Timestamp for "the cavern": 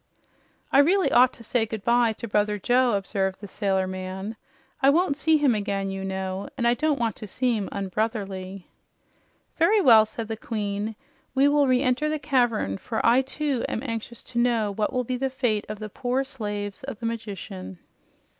12.09-12.79